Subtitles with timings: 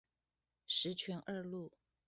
[0.65, 1.71] 十全二路